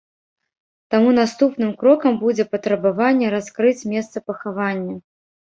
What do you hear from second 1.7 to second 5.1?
крокам будзе патрабаванне раскрыць месца пахавання.